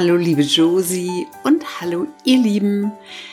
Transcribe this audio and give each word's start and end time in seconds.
Hallo 0.00 0.14
liebe 0.14 0.42
Josie 0.42 1.26
und 1.42 1.80
hallo 1.80 2.06
ihr 2.22 2.38
Lieben. 2.38 2.92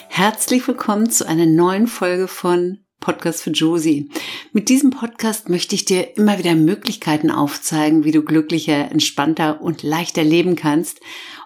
Herzlich 0.09 0.67
willkommen 0.67 1.11
zu 1.11 1.27
einer 1.27 1.45
neuen 1.45 1.85
Folge 1.85 2.27
von 2.27 2.79
Podcast 2.99 3.43
für 3.43 3.51
Josie. 3.51 4.09
Mit 4.51 4.69
diesem 4.69 4.89
Podcast 4.89 5.47
möchte 5.47 5.75
ich 5.75 5.85
dir 5.85 6.17
immer 6.17 6.39
wieder 6.39 6.55
Möglichkeiten 6.55 7.29
aufzeigen, 7.29 8.03
wie 8.03 8.11
du 8.11 8.23
glücklicher, 8.23 8.89
entspannter 8.89 9.61
und 9.61 9.83
leichter 9.83 10.23
leben 10.23 10.55
kannst 10.55 11.01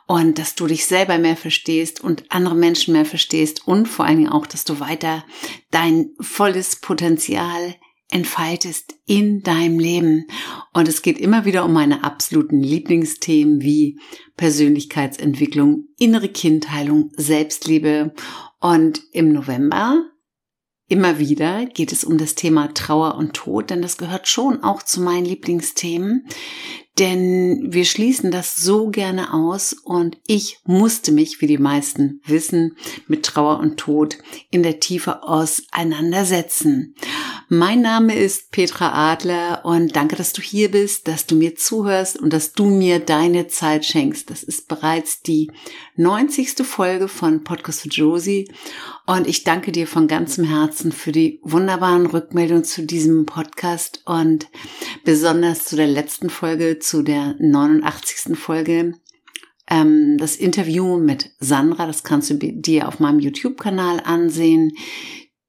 und 0.08 0.39
dass 0.39 0.55
du 0.55 0.67
dich 0.67 0.85
selber 0.85 1.17
mehr 1.17 1.36
verstehst 1.36 2.02
und 2.02 2.23
andere 2.30 2.55
Menschen 2.55 2.94
mehr 2.94 3.03
verstehst 3.03 3.67
und 3.67 3.89
vor 3.89 4.05
allen 4.05 4.20
Dingen 4.20 4.31
auch, 4.31 4.47
dass 4.47 4.63
du 4.63 4.80
weiter 4.80 5.25
dein 5.70 6.11
volles 6.22 6.77
Potenzial 6.77 7.75
entfaltest 8.09 8.95
in 9.05 9.44
deinem 9.44 9.80
Leben. 9.80 10.26
Und 10.73 10.88
es 10.88 11.02
geht 11.02 11.20
immer 11.20 11.45
wieder 11.45 11.66
um 11.66 11.73
meine 11.73 12.04
absoluten 12.04 12.62
Lieblingsthemen 12.62 13.62
wie 13.62 14.00
Persönlichkeitsentwicklung, 14.36 15.86
innere 15.98 16.30
Kindheilung, 16.30 17.12
Selbstliebe. 17.16 18.14
Und 18.59 19.02
im 19.11 19.31
November 19.31 20.03
immer 20.88 21.20
wieder 21.20 21.66
geht 21.67 21.92
es 21.92 22.03
um 22.03 22.17
das 22.17 22.36
Thema 22.36 22.73
Trauer 22.73 23.16
und 23.16 23.33
Tod, 23.33 23.70
denn 23.70 23.81
das 23.81 23.98
gehört 23.98 24.28
schon 24.28 24.64
auch 24.64 24.81
zu 24.81 25.02
meinen 25.02 25.26
Lieblingsthemen. 25.26 26.26
Denn 26.98 27.67
wir 27.72 27.86
schließen 27.86 28.30
das 28.30 28.58
so 28.58 28.89
gerne 28.89 29.33
aus 29.33 29.72
und 29.72 30.17
ich 30.28 30.58
musste 30.66 31.14
mich, 31.14 31.39
wie 31.39 31.48
die 31.48 31.58
meisten 31.58 32.22
wissen, 32.26 32.76
mit 33.08 33.23
Trauer 33.23 33.59
und 33.59 33.78
Tod 33.78 34.17
in 34.52 34.64
der 34.64 34.81
Tiefe 34.81 35.23
auseinandersetzen. 35.23 36.95
Mein 37.52 37.81
Name 37.81 38.14
ist 38.14 38.52
Petra 38.52 39.11
Adler 39.11 39.61
und 39.66 39.95
danke, 39.95 40.16
dass 40.16 40.33
du 40.33 40.42
hier 40.44 40.69
bist, 40.69 41.08
dass 41.08 41.25
du 41.25 41.36
mir 41.36 41.55
zuhörst 41.55 42.19
und 42.19 42.31
dass 42.31 42.53
du 42.53 42.66
mir 42.66 43.00
deine 43.00 43.47
Zeit 43.47 43.86
schenkst. 43.86 44.30
Das 44.30 44.44
ist 44.44 44.67
bereits 44.67 45.23
die 45.23 45.50
90. 45.95 46.64
Folge 46.64 47.08
von 47.08 47.44
Podcast 47.44 47.81
für 47.81 47.89
Josie 47.89 48.47
und 49.08 49.25
ich 49.25 49.45
danke 49.45 49.72
dir 49.72 49.88
von 49.88 50.08
ganzem 50.08 50.44
Herzen 50.45 50.92
für 50.92 51.11
die 51.11 51.39
wunderbaren 51.42 52.05
Rückmeldungen 52.05 52.66
zu 52.66 52.86
diesem 52.86 53.25
Podcast 53.25 54.03
und 54.05 54.47
besonders 55.03 55.66
zu 55.66 55.75
der 55.75 55.88
letzten 55.88 56.30
Folge, 56.30 56.77
zu 56.77 57.02
der 57.02 57.36
89. 57.39 58.38
Folge 58.38 58.94
ähm, 59.70 60.17
das 60.20 60.36
Interview 60.36 60.97
mit 60.97 61.31
Sandra, 61.39 61.88
das 61.88 62.03
kannst 62.03 62.30
du 62.30 62.36
dir 62.36 62.88
auf 62.88 63.00
meinem 63.00 63.20
YouTube-Kanal 63.20 64.02
ansehen 64.03 64.73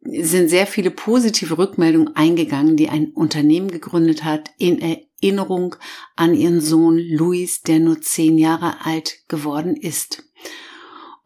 sind 0.02 0.48
sehr 0.48 0.66
viele 0.66 0.90
positive 0.90 1.58
Rückmeldungen 1.58 2.16
eingegangen, 2.16 2.76
die 2.76 2.88
ein 2.88 3.10
Unternehmen 3.10 3.70
gegründet 3.70 4.24
hat 4.24 4.50
in 4.58 4.80
Erinnerung 4.80 5.76
an 6.16 6.34
ihren 6.34 6.60
Sohn 6.60 6.98
Luis, 6.98 7.62
der 7.62 7.80
nur 7.80 8.00
zehn 8.00 8.38
Jahre 8.38 8.84
alt 8.84 9.28
geworden 9.28 9.76
ist. 9.76 10.24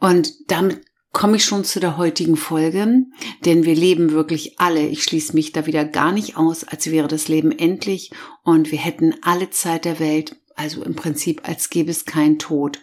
Und 0.00 0.50
damit 0.50 0.82
komme 1.12 1.36
ich 1.36 1.44
schon 1.44 1.64
zu 1.64 1.78
der 1.78 1.96
heutigen 1.96 2.36
Folge, 2.36 3.06
denn 3.44 3.64
wir 3.64 3.76
leben 3.76 4.10
wirklich 4.10 4.58
alle, 4.58 4.86
ich 4.86 5.04
schließe 5.04 5.32
mich 5.34 5.52
da 5.52 5.64
wieder 5.66 5.84
gar 5.84 6.10
nicht 6.10 6.36
aus, 6.36 6.64
als 6.64 6.90
wäre 6.90 7.06
das 7.06 7.28
Leben 7.28 7.52
endlich 7.52 8.10
und 8.42 8.72
wir 8.72 8.78
hätten 8.78 9.14
alle 9.22 9.50
Zeit 9.50 9.84
der 9.84 10.00
Welt, 10.00 10.36
also 10.56 10.82
im 10.82 10.96
Prinzip 10.96 11.48
als 11.48 11.70
gäbe 11.70 11.92
es 11.92 12.04
keinen 12.04 12.40
Tod. 12.40 12.80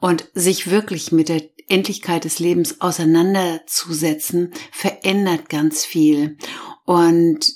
Und 0.00 0.28
sich 0.34 0.70
wirklich 0.70 1.12
mit 1.12 1.28
der 1.28 1.42
Endlichkeit 1.68 2.24
des 2.24 2.38
Lebens 2.38 2.80
auseinanderzusetzen, 2.80 4.52
verändert 4.70 5.48
ganz 5.48 5.84
viel. 5.84 6.36
Und 6.84 7.46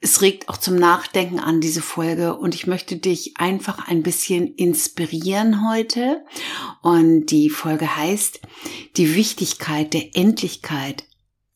es 0.00 0.22
regt 0.22 0.48
auch 0.48 0.56
zum 0.56 0.76
Nachdenken 0.76 1.40
an 1.40 1.60
diese 1.60 1.82
Folge 1.82 2.36
und 2.36 2.54
ich 2.54 2.68
möchte 2.68 2.96
dich 2.96 3.36
einfach 3.36 3.88
ein 3.88 4.02
bisschen 4.02 4.54
inspirieren 4.54 5.68
heute. 5.68 6.24
Und 6.82 7.26
die 7.26 7.50
Folge 7.50 7.96
heißt 7.96 8.40
die 8.96 9.16
Wichtigkeit 9.16 9.92
der 9.92 10.16
Endlichkeit. 10.16 11.04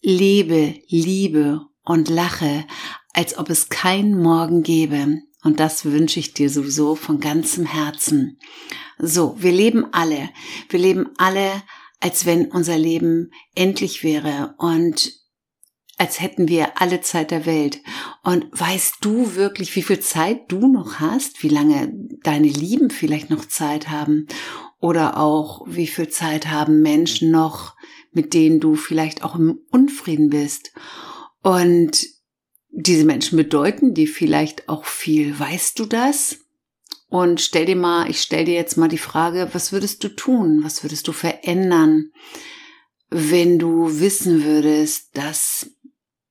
Lebe, 0.00 0.74
liebe 0.88 1.60
und 1.84 2.08
lache, 2.08 2.66
als 3.12 3.38
ob 3.38 3.48
es 3.48 3.68
keinen 3.68 4.20
Morgen 4.20 4.64
gäbe. 4.64 5.18
Und 5.44 5.60
das 5.60 5.84
wünsche 5.84 6.18
ich 6.18 6.34
dir 6.34 6.50
sowieso 6.50 6.96
von 6.96 7.20
ganzem 7.20 7.64
Herzen. 7.64 8.40
So, 8.98 9.36
wir 9.38 9.52
leben 9.52 9.86
alle. 9.92 10.30
Wir 10.68 10.78
leben 10.78 11.10
alle 11.18 11.62
als 12.02 12.26
wenn 12.26 12.46
unser 12.46 12.76
Leben 12.76 13.30
endlich 13.54 14.02
wäre 14.02 14.56
und 14.58 15.12
als 15.98 16.20
hätten 16.20 16.48
wir 16.48 16.80
alle 16.80 17.00
Zeit 17.00 17.30
der 17.30 17.46
Welt. 17.46 17.80
Und 18.24 18.46
weißt 18.50 18.96
du 19.02 19.36
wirklich, 19.36 19.76
wie 19.76 19.82
viel 19.82 20.00
Zeit 20.00 20.50
du 20.50 20.66
noch 20.66 20.98
hast? 20.98 21.44
Wie 21.44 21.48
lange 21.48 21.92
deine 22.24 22.48
Lieben 22.48 22.90
vielleicht 22.90 23.30
noch 23.30 23.44
Zeit 23.44 23.88
haben? 23.88 24.26
Oder 24.80 25.16
auch, 25.16 25.64
wie 25.68 25.86
viel 25.86 26.08
Zeit 26.08 26.48
haben 26.48 26.82
Menschen 26.82 27.30
noch, 27.30 27.76
mit 28.10 28.34
denen 28.34 28.58
du 28.58 28.74
vielleicht 28.74 29.22
auch 29.22 29.36
im 29.36 29.60
Unfrieden 29.70 30.30
bist? 30.30 30.72
Und 31.40 32.04
diese 32.70 33.04
Menschen 33.04 33.36
bedeuten 33.36 33.94
dir 33.94 34.08
vielleicht 34.08 34.68
auch 34.68 34.86
viel. 34.86 35.38
Weißt 35.38 35.78
du 35.78 35.84
das? 35.84 36.41
Und 37.12 37.42
stell 37.42 37.66
dir 37.66 37.76
mal, 37.76 38.08
ich 38.08 38.22
stell 38.22 38.46
dir 38.46 38.54
jetzt 38.54 38.78
mal 38.78 38.88
die 38.88 38.96
Frage, 38.96 39.50
was 39.52 39.70
würdest 39.70 40.02
du 40.02 40.08
tun? 40.08 40.64
Was 40.64 40.82
würdest 40.82 41.06
du 41.08 41.12
verändern, 41.12 42.10
wenn 43.10 43.58
du 43.58 44.00
wissen 44.00 44.44
würdest, 44.44 45.14
dass 45.14 45.76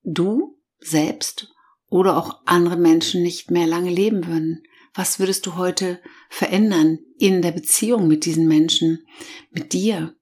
du 0.01 0.57
selbst 0.79 1.53
oder 1.87 2.17
auch 2.17 2.41
andere 2.47 2.77
Menschen 2.77 3.21
nicht 3.21 3.51
mehr 3.51 3.67
lange 3.67 3.91
leben 3.91 4.25
würden? 4.25 4.63
Was 4.95 5.19
würdest 5.19 5.45
du 5.45 5.55
heute 5.55 6.01
verändern 6.31 6.97
in 7.19 7.43
der 7.43 7.51
Beziehung 7.51 8.07
mit 8.07 8.25
diesen 8.25 8.47
Menschen, 8.47 9.05
mit 9.51 9.73
dir? 9.73 10.15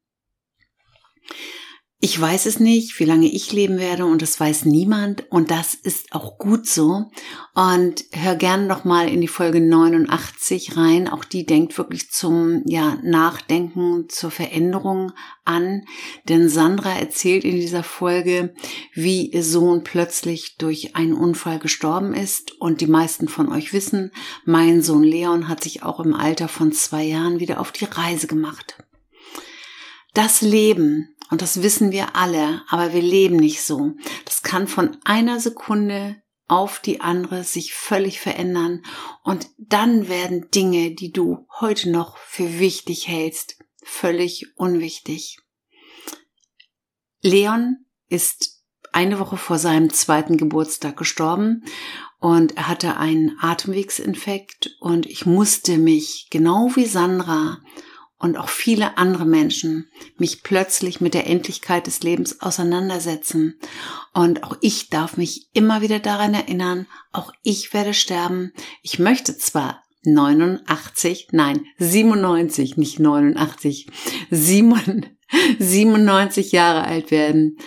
Ich 2.01 2.19
weiß 2.19 2.45
es 2.45 2.61
nicht, 2.61 2.97
wie 3.01 3.03
lange 3.03 3.27
ich 3.27 3.51
leben 3.51 3.77
werde 3.77 4.05
und 4.05 4.21
das 4.21 4.39
weiß 4.39 4.63
niemand 4.63 5.29
und 5.29 5.51
das 5.51 5.73
ist 5.73 6.13
auch 6.13 6.37
gut 6.37 6.65
so. 6.65 7.11
Und 7.53 8.05
hör 8.13 8.35
gerne 8.35 8.67
noch 8.67 8.85
mal 8.85 9.09
in 9.09 9.19
die 9.19 9.27
Folge 9.27 9.59
89 9.59 10.77
rein. 10.77 11.09
Auch 11.09 11.25
die 11.25 11.45
denkt 11.45 11.77
wirklich 11.77 12.09
zum 12.09 12.63
ja, 12.65 12.97
Nachdenken, 13.03 14.07
zur 14.07 14.31
Veränderung 14.31 15.11
an. 15.43 15.83
Denn 16.29 16.47
Sandra 16.47 16.97
erzählt 16.97 17.43
in 17.43 17.57
dieser 17.57 17.83
Folge, 17.83 18.53
wie 18.93 19.29
ihr 19.29 19.43
Sohn 19.43 19.83
plötzlich 19.83 20.55
durch 20.57 20.95
einen 20.95 21.13
Unfall 21.13 21.59
gestorben 21.59 22.13
ist. 22.13 22.53
Und 22.61 22.79
die 22.79 22.87
meisten 22.87 23.27
von 23.27 23.51
euch 23.51 23.73
wissen, 23.73 24.13
mein 24.45 24.81
Sohn 24.81 25.03
Leon 25.03 25.49
hat 25.49 25.61
sich 25.61 25.83
auch 25.83 25.99
im 25.99 26.13
Alter 26.13 26.47
von 26.47 26.71
zwei 26.71 27.03
Jahren 27.03 27.41
wieder 27.41 27.59
auf 27.59 27.73
die 27.73 27.83
Reise 27.83 28.27
gemacht. 28.27 28.77
Das 30.13 30.41
Leben 30.41 31.15
und 31.29 31.41
das 31.41 31.61
wissen 31.61 31.91
wir 31.91 32.15
alle, 32.15 32.63
aber 32.67 32.93
wir 32.93 33.01
leben 33.01 33.35
nicht 33.35 33.61
so. 33.61 33.93
Das 34.25 34.41
kann 34.41 34.67
von 34.67 34.97
einer 35.03 35.39
Sekunde 35.39 36.21
auf 36.47 36.79
die 36.79 36.99
andere 36.99 37.43
sich 37.43 37.75
völlig 37.75 38.19
verändern 38.19 38.83
und 39.23 39.49
dann 39.57 40.09
werden 40.09 40.49
Dinge, 40.49 40.91
die 40.91 41.11
du 41.11 41.45
heute 41.59 41.91
noch 41.91 42.17
für 42.17 42.59
wichtig 42.59 43.07
hältst, 43.07 43.59
völlig 43.83 44.47
unwichtig. 44.57 45.37
Leon 47.21 47.85
ist 48.07 48.63
eine 48.91 49.19
Woche 49.19 49.37
vor 49.37 49.59
seinem 49.59 49.91
zweiten 49.91 50.37
Geburtstag 50.37 50.97
gestorben 50.97 51.63
und 52.17 52.57
er 52.57 52.67
hatte 52.67 52.97
einen 52.97 53.37
Atemwegsinfekt 53.39 54.75
und 54.79 55.05
ich 55.05 55.27
musste 55.27 55.77
mich 55.77 56.27
genau 56.31 56.71
wie 56.75 56.85
Sandra 56.85 57.59
und 58.19 58.37
auch 58.37 58.49
viele 58.49 58.97
andere 58.97 59.25
Menschen 59.25 59.89
mich 60.17 60.43
plötzlich 60.43 61.01
mit 61.01 61.13
der 61.13 61.25
Endlichkeit 61.25 61.87
des 61.87 62.03
Lebens 62.03 62.41
auseinandersetzen. 62.41 63.57
Und 64.13 64.43
auch 64.43 64.57
ich 64.61 64.89
darf 64.89 65.17
mich 65.17 65.49
immer 65.53 65.81
wieder 65.81 65.99
daran 65.99 66.33
erinnern, 66.33 66.87
auch 67.11 67.31
ich 67.43 67.73
werde 67.73 67.93
sterben. 67.93 68.51
Ich 68.83 68.99
möchte 68.99 69.37
zwar 69.37 69.83
89, 70.03 71.29
nein, 71.31 71.65
97, 71.77 72.77
nicht 72.77 72.99
89, 72.99 73.87
97 74.29 76.51
Jahre 76.51 76.83
alt 76.83 77.11
werden. 77.11 77.57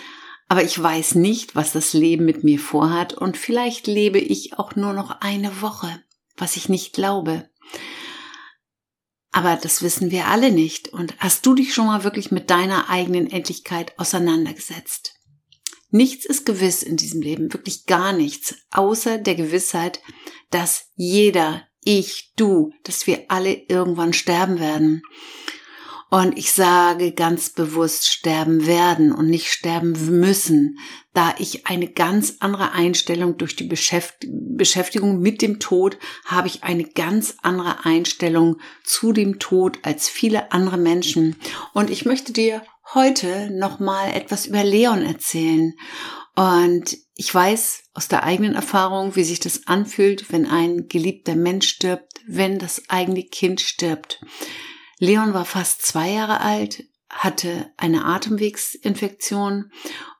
Aber 0.47 0.63
ich 0.63 0.81
weiß 0.81 1.15
nicht, 1.15 1.55
was 1.55 1.71
das 1.71 1.93
Leben 1.93 2.25
mit 2.25 2.43
mir 2.43 2.59
vorhat 2.59 3.13
und 3.13 3.37
vielleicht 3.37 3.87
lebe 3.87 4.19
ich 4.19 4.59
auch 4.59 4.75
nur 4.75 4.93
noch 4.93 5.21
eine 5.21 5.61
Woche, 5.61 6.03
was 6.37 6.57
ich 6.57 6.69
nicht 6.69 6.93
glaube. 6.93 7.49
Aber 9.33 9.57
das 9.57 9.81
wissen 9.81 10.11
wir 10.11 10.27
alle 10.27 10.51
nicht. 10.51 10.89
Und 10.89 11.15
hast 11.19 11.45
du 11.45 11.55
dich 11.55 11.73
schon 11.73 11.87
mal 11.87 12.03
wirklich 12.03 12.31
mit 12.31 12.49
deiner 12.49 12.89
eigenen 12.89 13.29
Endlichkeit 13.29 13.97
auseinandergesetzt? 13.99 15.15
Nichts 15.89 16.25
ist 16.25 16.45
gewiss 16.45 16.81
in 16.81 16.97
diesem 16.97 17.21
Leben, 17.21 17.51
wirklich 17.53 17.85
gar 17.85 18.13
nichts, 18.13 18.55
außer 18.71 19.17
der 19.17 19.35
Gewissheit, 19.35 20.01
dass 20.49 20.85
jeder, 20.95 21.67
ich, 21.83 22.31
du, 22.35 22.71
dass 22.83 23.05
wir 23.05 23.25
alle 23.27 23.53
irgendwann 23.53 24.13
sterben 24.13 24.59
werden. 24.59 25.03
Und 26.13 26.37
ich 26.37 26.51
sage 26.51 27.11
ganz 27.11 27.49
bewusst 27.49 28.07
sterben 28.07 28.67
werden 28.67 29.11
und 29.11 29.31
nicht 29.31 29.51
sterben 29.51 30.19
müssen, 30.19 30.77
da 31.15 31.33
ich 31.39 31.65
eine 31.65 31.87
ganz 31.87 32.35
andere 32.39 32.73
Einstellung 32.73 33.39
durch 33.39 33.55
die 33.55 33.63
Beschäftigung 33.63 35.21
mit 35.21 35.41
dem 35.41 35.59
Tod 35.59 35.97
habe 36.25 36.47
ich 36.47 36.61
eine 36.61 36.83
ganz 36.83 37.37
andere 37.41 37.85
Einstellung 37.85 38.57
zu 38.83 39.11
dem 39.11 39.39
Tod 39.39 39.79
als 39.81 40.07
viele 40.07 40.51
andere 40.51 40.77
Menschen. 40.77 41.35
Und 41.73 41.89
ich 41.89 42.05
möchte 42.05 42.31
dir 42.31 42.61
heute 42.93 43.49
nochmal 43.49 44.13
etwas 44.13 44.45
über 44.45 44.63
Leon 44.63 45.03
erzählen. 45.03 45.73
Und 46.35 46.95
ich 47.15 47.33
weiß 47.33 47.85
aus 47.95 48.07
der 48.07 48.21
eigenen 48.21 48.53
Erfahrung, 48.53 49.15
wie 49.15 49.23
sich 49.23 49.39
das 49.39 49.65
anfühlt, 49.65 50.31
wenn 50.31 50.45
ein 50.45 50.87
geliebter 50.87 51.33
Mensch 51.33 51.69
stirbt, 51.69 52.21
wenn 52.27 52.59
das 52.59 52.83
eigene 52.87 53.23
Kind 53.23 53.61
stirbt. 53.61 54.23
Leon 55.03 55.33
war 55.33 55.43
fast 55.43 55.85
zwei 55.85 56.11
Jahre 56.11 56.39
alt, 56.39 56.85
hatte 57.09 57.69
eine 57.75 58.05
Atemwegsinfektion 58.05 59.69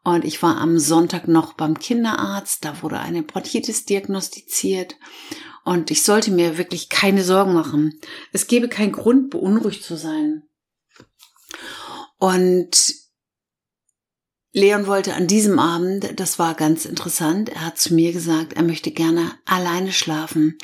und 0.03 0.25
ich 0.25 0.43
war 0.43 0.57
am 0.57 0.77
Sonntag 0.77 1.29
noch 1.29 1.53
beim 1.53 1.79
Kinderarzt. 1.79 2.65
Da 2.65 2.81
wurde 2.81 2.99
eine 2.99 3.23
Bronchitis 3.23 3.85
diagnostiziert 3.85 4.97
und 5.63 5.89
ich 5.89 6.03
sollte 6.03 6.31
mir 6.31 6.57
wirklich 6.57 6.89
keine 6.89 7.23
Sorgen 7.23 7.53
machen. 7.53 7.97
Es 8.33 8.47
gäbe 8.47 8.67
keinen 8.67 8.91
Grund, 8.91 9.29
beunruhigt 9.29 9.85
zu 9.85 9.95
sein. 9.95 10.43
Und 12.17 12.93
Leon 14.51 14.85
wollte 14.85 15.13
an 15.13 15.27
diesem 15.27 15.59
Abend, 15.59 16.19
das 16.19 16.39
war 16.39 16.55
ganz 16.55 16.83
interessant, 16.83 17.47
er 17.47 17.67
hat 17.67 17.77
zu 17.77 17.93
mir 17.93 18.11
gesagt, 18.11 18.51
er 18.51 18.63
möchte 18.63 18.91
gerne 18.91 19.31
alleine 19.45 19.93
schlafen. 19.93 20.57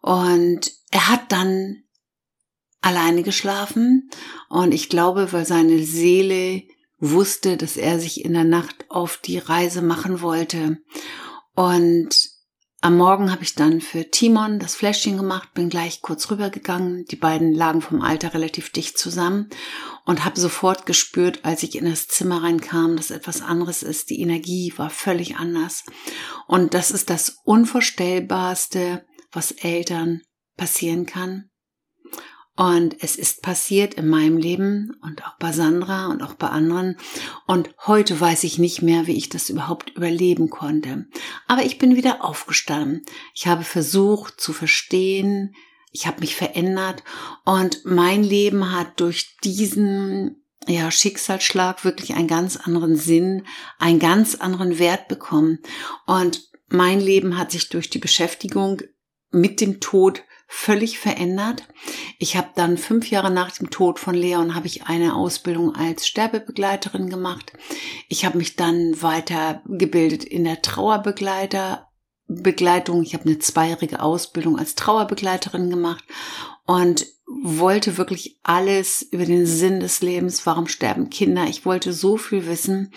Und 0.00 0.72
er 0.90 1.10
hat 1.10 1.32
dann 1.32 1.82
alleine 2.80 3.22
geschlafen 3.22 4.10
und 4.48 4.72
ich 4.72 4.88
glaube, 4.88 5.32
weil 5.32 5.46
seine 5.46 5.82
Seele 5.84 6.62
wusste, 6.98 7.56
dass 7.56 7.76
er 7.76 8.00
sich 8.00 8.24
in 8.24 8.34
der 8.34 8.44
Nacht 8.44 8.86
auf 8.88 9.18
die 9.18 9.38
Reise 9.38 9.82
machen 9.82 10.20
wollte. 10.20 10.78
Und 11.54 12.30
am 12.80 12.96
Morgen 12.96 13.32
habe 13.32 13.42
ich 13.42 13.56
dann 13.56 13.80
für 13.80 14.08
Timon 14.08 14.60
das 14.60 14.76
Fläschchen 14.76 15.16
gemacht, 15.16 15.52
bin 15.52 15.68
gleich 15.68 16.00
kurz 16.00 16.30
rübergegangen. 16.30 17.06
Die 17.06 17.16
beiden 17.16 17.52
lagen 17.52 17.80
vom 17.80 18.02
Alter 18.02 18.34
relativ 18.34 18.70
dicht 18.70 18.96
zusammen 18.96 19.48
und 20.04 20.24
habe 20.24 20.38
sofort 20.38 20.86
gespürt, 20.86 21.44
als 21.44 21.64
ich 21.64 21.74
in 21.74 21.86
das 21.86 22.06
Zimmer 22.06 22.44
reinkam, 22.44 22.96
dass 22.96 23.10
etwas 23.10 23.42
anderes 23.42 23.82
ist. 23.82 24.10
Die 24.10 24.20
Energie 24.20 24.72
war 24.76 24.90
völlig 24.90 25.36
anders. 25.36 25.84
Und 26.46 26.72
das 26.72 26.92
ist 26.92 27.10
das 27.10 27.38
Unvorstellbarste, 27.42 29.04
was 29.32 29.50
Eltern 29.50 30.22
passieren 30.56 31.04
kann. 31.04 31.47
Und 32.58 32.96
es 33.04 33.14
ist 33.14 33.40
passiert 33.40 33.94
in 33.94 34.08
meinem 34.08 34.36
Leben 34.36 34.96
und 35.00 35.24
auch 35.24 35.36
bei 35.38 35.52
Sandra 35.52 36.08
und 36.08 36.24
auch 36.24 36.34
bei 36.34 36.48
anderen. 36.48 36.96
Und 37.46 37.70
heute 37.86 38.20
weiß 38.20 38.42
ich 38.42 38.58
nicht 38.58 38.82
mehr, 38.82 39.06
wie 39.06 39.16
ich 39.16 39.28
das 39.28 39.48
überhaupt 39.48 39.90
überleben 39.90 40.50
konnte. 40.50 41.06
Aber 41.46 41.62
ich 41.62 41.78
bin 41.78 41.94
wieder 41.94 42.24
aufgestanden. 42.24 43.02
Ich 43.32 43.46
habe 43.46 43.62
versucht 43.62 44.40
zu 44.40 44.52
verstehen. 44.52 45.54
Ich 45.92 46.08
habe 46.08 46.18
mich 46.18 46.34
verändert. 46.34 47.04
Und 47.44 47.84
mein 47.84 48.24
Leben 48.24 48.72
hat 48.72 48.98
durch 48.98 49.36
diesen 49.44 50.42
ja, 50.66 50.90
Schicksalsschlag 50.90 51.84
wirklich 51.84 52.14
einen 52.14 52.26
ganz 52.26 52.56
anderen 52.56 52.96
Sinn, 52.96 53.46
einen 53.78 54.00
ganz 54.00 54.34
anderen 54.34 54.80
Wert 54.80 55.06
bekommen. 55.06 55.60
Und 56.06 56.42
mein 56.66 56.98
Leben 56.98 57.38
hat 57.38 57.52
sich 57.52 57.68
durch 57.68 57.88
die 57.88 58.00
Beschäftigung 58.00 58.82
mit 59.30 59.60
dem 59.60 59.78
Tod 59.78 60.24
völlig 60.50 60.98
verändert. 60.98 61.68
Ich 62.18 62.36
habe 62.36 62.48
dann 62.54 62.78
fünf 62.78 63.10
Jahre 63.10 63.30
nach 63.30 63.50
dem 63.52 63.68
Tod 63.68 63.98
von 63.98 64.14
Leon 64.14 64.54
habe 64.54 64.66
ich 64.66 64.86
eine 64.86 65.14
Ausbildung 65.14 65.74
als 65.74 66.08
Sterbebegleiterin 66.08 67.10
gemacht. 67.10 67.52
Ich 68.08 68.24
habe 68.24 68.38
mich 68.38 68.56
dann 68.56 69.00
weitergebildet 69.00 70.24
in 70.24 70.44
der 70.44 70.62
Trauerbegleiter 70.62 71.88
Begleitung. 72.28 73.02
Ich 73.02 73.12
habe 73.12 73.24
eine 73.24 73.38
zweijährige 73.38 74.00
Ausbildung 74.00 74.58
als 74.58 74.74
Trauerbegleiterin 74.74 75.68
gemacht 75.68 76.04
und 76.64 77.06
wollte 77.26 77.98
wirklich 77.98 78.38
alles 78.42 79.02
über 79.02 79.26
den 79.26 79.44
Sinn 79.44 79.80
des 79.80 80.00
Lebens, 80.00 80.46
warum 80.46 80.66
sterben 80.66 81.10
Kinder. 81.10 81.44
Ich 81.46 81.66
wollte 81.66 81.92
so 81.92 82.16
viel 82.16 82.46
wissen 82.46 82.92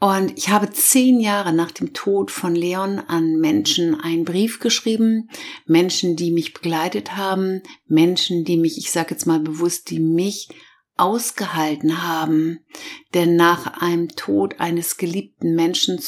und 0.00 0.36
ich 0.38 0.48
habe 0.48 0.70
zehn 0.70 1.20
Jahre 1.20 1.52
nach 1.52 1.70
dem 1.70 1.92
Tod 1.92 2.30
von 2.30 2.54
Leon 2.54 2.98
an 2.98 3.36
Menschen 3.38 4.00
einen 4.00 4.24
Brief 4.24 4.58
geschrieben, 4.58 5.28
Menschen, 5.66 6.16
die 6.16 6.30
mich 6.30 6.54
begleitet 6.54 7.16
haben, 7.16 7.62
Menschen, 7.86 8.44
die 8.44 8.56
mich, 8.56 8.78
ich 8.78 8.90
sage 8.90 9.10
jetzt 9.10 9.26
mal 9.26 9.40
bewusst, 9.40 9.90
die 9.90 10.00
mich 10.00 10.48
ausgehalten 10.96 12.02
haben. 12.02 12.64
Denn 13.12 13.36
nach 13.36 13.82
einem 13.82 14.08
Tod 14.08 14.58
eines 14.58 14.96
geliebten 14.96 15.54
Menschen, 15.54 16.00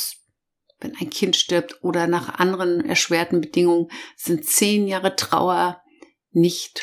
wenn 0.80 0.96
ein 0.96 1.10
Kind 1.10 1.36
stirbt 1.36 1.82
oder 1.82 2.06
nach 2.06 2.38
anderen 2.38 2.84
erschwerten 2.84 3.42
Bedingungen, 3.42 3.88
sind 4.16 4.46
zehn 4.46 4.88
Jahre 4.88 5.16
Trauer 5.16 5.82
nicht 6.30 6.82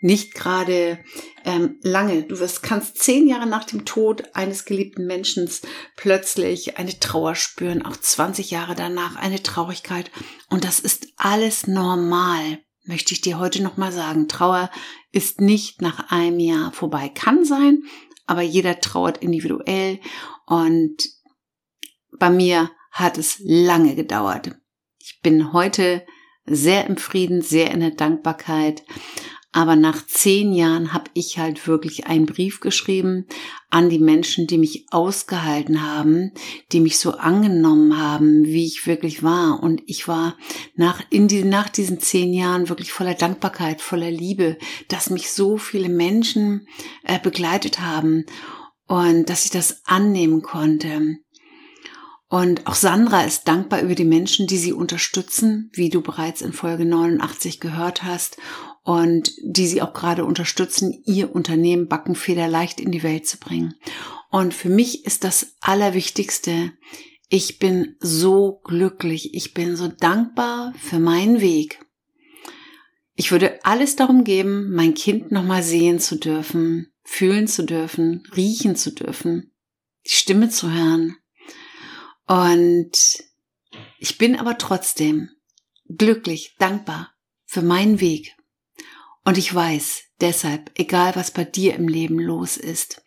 nicht 0.00 0.34
gerade 0.34 0.98
ähm, 1.44 1.78
lange. 1.82 2.22
Du 2.22 2.38
wirst, 2.40 2.62
kannst 2.62 2.98
zehn 2.98 3.28
Jahre 3.28 3.46
nach 3.46 3.64
dem 3.64 3.84
Tod 3.84 4.34
eines 4.34 4.64
geliebten 4.64 5.06
Menschen 5.06 5.48
plötzlich 5.96 6.78
eine 6.78 6.98
Trauer 6.98 7.34
spüren, 7.34 7.84
auch 7.84 7.96
20 7.96 8.50
Jahre 8.50 8.74
danach 8.74 9.16
eine 9.16 9.42
Traurigkeit. 9.42 10.10
Und 10.48 10.64
das 10.64 10.80
ist 10.80 11.08
alles 11.16 11.66
normal, 11.66 12.58
möchte 12.84 13.12
ich 13.12 13.20
dir 13.20 13.38
heute 13.38 13.62
nochmal 13.62 13.92
sagen. 13.92 14.28
Trauer 14.28 14.70
ist 15.12 15.40
nicht 15.40 15.82
nach 15.82 16.10
einem 16.10 16.40
Jahr 16.40 16.72
vorbei. 16.72 17.10
Kann 17.10 17.44
sein, 17.44 17.82
aber 18.26 18.42
jeder 18.42 18.80
trauert 18.80 19.18
individuell. 19.18 20.00
Und 20.46 20.96
bei 22.18 22.30
mir 22.30 22.70
hat 22.90 23.18
es 23.18 23.40
lange 23.40 23.94
gedauert. 23.94 24.56
Ich 24.98 25.20
bin 25.22 25.52
heute 25.52 26.04
sehr 26.46 26.86
im 26.86 26.96
Frieden, 26.96 27.42
sehr 27.42 27.70
in 27.70 27.80
der 27.80 27.92
Dankbarkeit. 27.92 28.82
Aber 29.52 29.74
nach 29.74 30.06
zehn 30.06 30.52
Jahren 30.52 30.92
habe 30.92 31.10
ich 31.12 31.38
halt 31.38 31.66
wirklich 31.66 32.06
einen 32.06 32.26
Brief 32.26 32.60
geschrieben 32.60 33.26
an 33.68 33.88
die 33.88 33.98
Menschen, 33.98 34.46
die 34.46 34.58
mich 34.58 34.86
ausgehalten 34.92 35.82
haben, 35.82 36.32
die 36.70 36.78
mich 36.78 36.98
so 36.98 37.12
angenommen 37.12 37.98
haben, 37.98 38.44
wie 38.44 38.64
ich 38.64 38.86
wirklich 38.86 39.24
war. 39.24 39.60
Und 39.60 39.82
ich 39.86 40.06
war 40.06 40.36
nach, 40.76 41.02
in 41.10 41.26
die, 41.26 41.42
nach 41.42 41.68
diesen 41.68 41.98
zehn 41.98 42.32
Jahren 42.32 42.68
wirklich 42.68 42.92
voller 42.92 43.14
Dankbarkeit, 43.14 43.80
voller 43.80 44.10
Liebe, 44.10 44.56
dass 44.86 45.10
mich 45.10 45.32
so 45.32 45.56
viele 45.56 45.88
Menschen 45.88 46.68
äh, 47.02 47.18
begleitet 47.18 47.80
haben 47.80 48.26
und 48.86 49.28
dass 49.28 49.44
ich 49.44 49.50
das 49.50 49.82
annehmen 49.84 50.42
konnte. 50.42 51.16
Und 52.28 52.68
auch 52.68 52.76
Sandra 52.76 53.22
ist 53.22 53.48
dankbar 53.48 53.82
über 53.82 53.96
die 53.96 54.04
Menschen, 54.04 54.46
die 54.46 54.58
sie 54.58 54.72
unterstützen, 54.72 55.68
wie 55.72 55.88
du 55.88 56.00
bereits 56.00 56.40
in 56.40 56.52
Folge 56.52 56.84
89 56.84 57.58
gehört 57.58 58.04
hast 58.04 58.36
und 58.82 59.32
die 59.42 59.66
sie 59.66 59.82
auch 59.82 59.92
gerade 59.92 60.24
unterstützen, 60.24 61.02
ihr 61.04 61.34
Unternehmen 61.34 61.88
Backenfeder 61.88 62.48
leicht 62.48 62.80
in 62.80 62.90
die 62.90 63.02
Welt 63.02 63.26
zu 63.26 63.38
bringen. 63.38 63.74
Und 64.30 64.54
für 64.54 64.68
mich 64.68 65.04
ist 65.04 65.24
das 65.24 65.56
Allerwichtigste, 65.60 66.72
ich 67.28 67.58
bin 67.58 67.96
so 68.00 68.60
glücklich, 68.64 69.34
ich 69.34 69.54
bin 69.54 69.76
so 69.76 69.88
dankbar 69.88 70.74
für 70.78 70.98
meinen 70.98 71.40
Weg. 71.40 71.78
Ich 73.14 73.30
würde 73.30 73.64
alles 73.64 73.96
darum 73.96 74.24
geben, 74.24 74.72
mein 74.72 74.94
Kind 74.94 75.30
nochmal 75.30 75.62
sehen 75.62 76.00
zu 76.00 76.16
dürfen, 76.16 76.92
fühlen 77.04 77.46
zu 77.46 77.64
dürfen, 77.64 78.24
riechen 78.34 78.76
zu 78.76 78.92
dürfen, 78.92 79.52
die 80.06 80.10
Stimme 80.10 80.48
zu 80.48 80.72
hören. 80.72 81.16
Und 82.26 83.22
ich 83.98 84.16
bin 84.16 84.36
aber 84.36 84.58
trotzdem 84.58 85.30
glücklich, 85.86 86.56
dankbar 86.58 87.12
für 87.44 87.62
meinen 87.62 88.00
Weg. 88.00 88.34
Und 89.24 89.38
ich 89.38 89.54
weiß 89.54 90.02
deshalb, 90.20 90.70
egal 90.74 91.14
was 91.14 91.30
bei 91.30 91.44
dir 91.44 91.74
im 91.74 91.88
Leben 91.88 92.18
los 92.18 92.56
ist, 92.56 93.02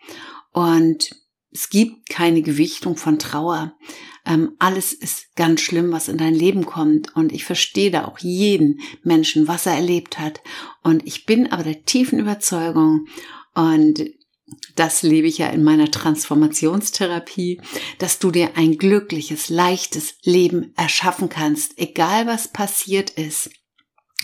und 0.52 1.10
es 1.52 1.70
gibt 1.70 2.10
keine 2.10 2.42
Gewichtung 2.42 2.98
von 2.98 3.20
Trauer. 3.20 3.74
Ähm, 4.26 4.56
alles 4.60 4.94
ist 4.94 5.36
ganz 5.36 5.62
schlimm, 5.62 5.92
was 5.92 6.08
in 6.08 6.18
dein 6.18 6.34
Leben 6.34 6.66
kommt. 6.66 7.16
Und 7.16 7.32
ich 7.32 7.46
verstehe 7.46 7.92
da 7.92 8.06
auch 8.06 8.20
jeden 8.20 8.80
Menschen, 9.04 9.48
was 9.48 9.66
er 9.66 9.74
erlebt 9.74 10.20
hat. 10.20 10.42
Und 10.82 11.06
ich 11.06 11.26
bin 11.26 11.52
aber 11.52 11.64
der 11.64 11.84
tiefen 11.86 12.20
Überzeugung, 12.20 13.08
und 13.56 14.04
das 14.76 15.04
lebe 15.04 15.28
ich 15.28 15.38
ja 15.38 15.50
in 15.50 15.64
meiner 15.64 15.92
Transformationstherapie, 15.92 17.62
dass 18.00 18.20
du 18.20 18.32
dir 18.32 18.58
ein 18.58 18.78
glückliches, 18.78 19.50
leichtes 19.50 20.16
Leben 20.24 20.74
erschaffen 20.76 21.30
kannst, 21.30 21.78
egal 21.78 22.28
was 22.28 22.48
passiert 22.48 23.12
ist. 23.12 23.52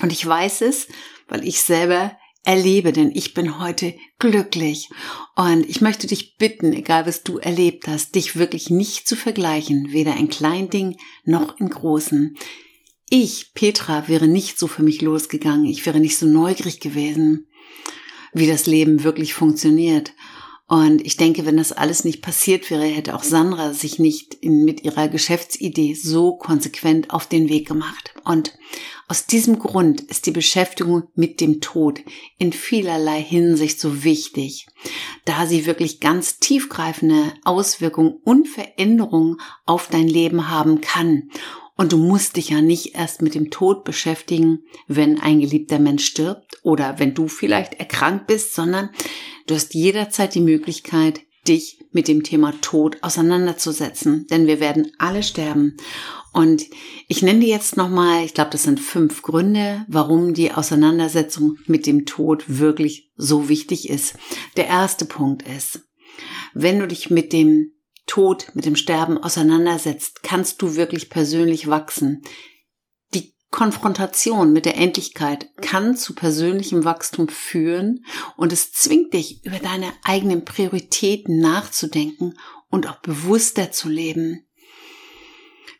Und 0.01 0.11
ich 0.11 0.25
weiß 0.25 0.61
es, 0.61 0.87
weil 1.27 1.47
ich 1.47 1.61
selber 1.61 2.17
erlebe, 2.43 2.93
denn 2.93 3.11
ich 3.13 3.33
bin 3.33 3.59
heute 3.59 3.95
glücklich. 4.17 4.89
Und 5.35 5.67
ich 5.69 5.81
möchte 5.81 6.07
dich 6.07 6.37
bitten, 6.37 6.73
egal 6.73 7.05
was 7.05 7.23
du 7.23 7.37
erlebt 7.37 7.87
hast, 7.87 8.15
dich 8.15 8.35
wirklich 8.37 8.69
nicht 8.69 9.07
zu 9.07 9.15
vergleichen, 9.15 9.91
weder 9.91 10.15
in 10.15 10.29
kleinen 10.29 10.69
Dingen 10.69 10.95
noch 11.25 11.59
in 11.59 11.69
großen. 11.69 12.37
Ich, 13.09 13.53
Petra, 13.53 14.07
wäre 14.07 14.27
nicht 14.27 14.57
so 14.57 14.67
für 14.67 14.83
mich 14.83 15.01
losgegangen, 15.01 15.65
ich 15.65 15.85
wäre 15.85 15.99
nicht 15.99 16.17
so 16.17 16.25
neugierig 16.25 16.79
gewesen. 16.79 17.47
wie 18.33 18.47
das 18.47 18.67
Leben 18.67 19.03
wirklich 19.03 19.33
funktioniert. 19.33 20.13
Und 20.69 21.03
ich 21.03 21.17
denke, 21.17 21.47
wenn 21.47 21.57
das 21.57 21.71
alles 21.71 22.03
nicht 22.03 22.21
passiert 22.21 22.69
wäre, 22.69 22.83
hätte 22.85 23.15
auch 23.15 23.23
Sandra 23.23 23.73
sich 23.73 23.97
nicht 23.97 24.35
in, 24.35 24.65
mit 24.65 24.83
ihrer 24.83 25.07
Geschäftsidee 25.07 25.95
so 25.95 26.35
konsequent 26.35 27.09
auf 27.09 27.25
den 27.25 27.49
Weg 27.49 27.67
gemacht. 27.67 28.13
Und 28.23 28.53
aus 29.07 29.25
diesem 29.25 29.57
Grund 29.57 30.01
ist 30.01 30.27
die 30.27 30.31
Beschäftigung 30.31 31.07
mit 31.15 31.41
dem 31.41 31.59
Tod 31.59 32.01
in 32.37 32.53
vielerlei 32.53 33.19
Hinsicht 33.19 33.79
so 33.79 34.03
wichtig, 34.03 34.67
da 35.25 35.47
sie 35.47 35.65
wirklich 35.65 36.01
ganz 36.01 36.37
tiefgreifende 36.37 37.33
Auswirkungen 37.43 38.19
und 38.23 38.47
Veränderungen 38.47 39.37
auf 39.65 39.87
dein 39.87 40.07
Leben 40.07 40.49
haben 40.49 40.81
kann. 40.81 41.31
Und 41.79 41.93
du 41.93 41.97
musst 41.97 42.35
dich 42.35 42.49
ja 42.49 42.59
nicht 42.59 42.95
erst 42.95 43.21
mit 43.21 43.35
dem 43.35 43.51
Tod 43.51 43.85
beschäftigen, 43.85 44.65
wenn 44.89 45.17
ein 45.17 45.39
geliebter 45.39 45.79
Mensch 45.79 46.03
stirbt 46.03 46.59
oder 46.61 46.99
wenn 46.99 47.13
du 47.13 47.29
vielleicht 47.29 47.75
erkrankt 47.75 48.27
bist, 48.27 48.53
sondern 48.53 48.89
du 49.47 49.55
hast 49.55 49.73
jederzeit 49.73 50.35
die 50.35 50.41
Möglichkeit, 50.41 51.21
dich 51.47 51.79
mit 51.93 52.09
dem 52.09 52.23
Thema 52.23 52.53
Tod 52.59 52.97
auseinanderzusetzen, 53.01 54.27
denn 54.27 54.45
wir 54.45 54.59
werden 54.59 54.91
alle 54.97 55.23
sterben. 55.23 55.77
Und 56.33 56.65
ich 57.07 57.21
nenne 57.21 57.39
dir 57.39 57.47
jetzt 57.47 57.77
nochmal, 57.77 58.25
ich 58.25 58.33
glaube, 58.33 58.51
das 58.51 58.63
sind 58.63 58.81
fünf 58.81 59.21
Gründe, 59.21 59.85
warum 59.87 60.33
die 60.33 60.51
Auseinandersetzung 60.51 61.59
mit 61.65 61.85
dem 61.85 62.05
Tod 62.05 62.43
wirklich 62.59 63.09
so 63.15 63.47
wichtig 63.47 63.89
ist. 63.89 64.15
Der 64.57 64.67
erste 64.67 65.05
Punkt 65.05 65.47
ist, 65.47 65.87
wenn 66.53 66.79
du 66.79 66.89
dich 66.89 67.09
mit 67.09 67.31
dem 67.31 67.71
Tod, 68.09 68.47
mit 68.55 68.65
dem 68.65 68.75
Sterben 68.75 69.19
auseinandersetzt, 69.19 70.23
kannst 70.23 70.63
du 70.63 70.75
wirklich 70.75 71.11
persönlich 71.11 71.67
wachsen. 71.67 72.23
Die 73.13 73.35
Konfrontation 73.51 74.51
mit 74.51 74.65
der 74.65 74.77
Endlichkeit 74.77 75.47
kann 75.61 75.95
zu 75.95 76.15
persönlichem 76.15 76.85
Wachstum 76.85 77.29
führen 77.29 78.03
und 78.35 78.51
es 78.51 78.71
zwingt 78.71 79.13
dich, 79.13 79.45
über 79.45 79.59
deine 79.59 79.93
eigenen 80.03 80.43
Prioritäten 80.43 81.39
nachzudenken 81.39 82.33
und 82.69 82.89
auch 82.89 82.99
bewusster 83.01 83.71
zu 83.71 83.89
leben. 83.89 84.47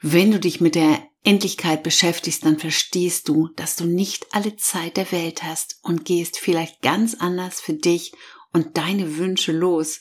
Wenn 0.01 0.31
du 0.31 0.39
dich 0.39 0.61
mit 0.61 0.75
der 0.75 1.03
Endlichkeit 1.23 1.81
beschäftigst, 1.81 2.45
dann 2.45 2.59
verstehst 2.59 3.27
du, 3.27 3.49
dass 3.55 3.75
du 3.75 3.85
nicht 3.85 4.27
alle 4.31 4.55
Zeit 4.55 4.97
der 4.97 5.11
Welt 5.11 5.41
hast 5.41 5.79
und 5.81 6.05
gehst 6.05 6.37
vielleicht 6.37 6.83
ganz 6.83 7.15
anders 7.15 7.59
für 7.59 7.73
dich 7.73 8.13
und 8.53 8.77
deine 8.77 9.17
Wünsche 9.17 9.51
los. 9.51 9.99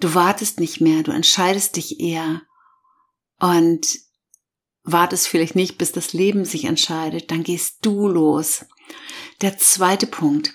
Du 0.00 0.14
wartest 0.14 0.60
nicht 0.60 0.80
mehr, 0.80 1.02
du 1.02 1.12
entscheidest 1.12 1.76
dich 1.76 2.00
eher 2.00 2.42
und 3.38 3.86
wartest 4.84 5.28
vielleicht 5.28 5.56
nicht, 5.56 5.78
bis 5.78 5.92
das 5.92 6.12
Leben 6.12 6.44
sich 6.44 6.64
entscheidet, 6.64 7.30
dann 7.30 7.42
gehst 7.42 7.78
du 7.82 8.06
los. 8.08 8.66
Der 9.40 9.58
zweite 9.58 10.06
Punkt. 10.06 10.52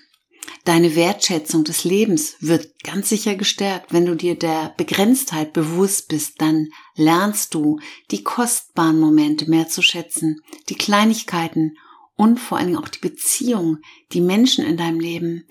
Deine 0.65 0.95
Wertschätzung 0.95 1.63
des 1.63 1.83
Lebens 1.83 2.35
wird 2.41 2.83
ganz 2.83 3.09
sicher 3.09 3.35
gestärkt, 3.35 3.91
wenn 3.91 4.05
du 4.05 4.15
dir 4.15 4.35
der 4.35 4.73
Begrenztheit 4.77 5.53
bewusst 5.53 6.09
bist, 6.09 6.41
dann 6.41 6.67
lernst 6.95 7.53
du 7.53 7.79
die 8.11 8.23
kostbaren 8.23 8.99
Momente 8.99 9.49
mehr 9.49 9.67
zu 9.67 9.81
schätzen, 9.81 10.41
die 10.67 10.75
Kleinigkeiten 10.75 11.77
und 12.15 12.39
vor 12.39 12.57
allen 12.57 12.67
Dingen 12.67 12.79
auch 12.79 12.89
die 12.89 12.99
Beziehung, 12.99 13.77
die 14.11 14.21
Menschen 14.21 14.65
in 14.65 14.77
deinem 14.77 14.99
Leben. 14.99 15.47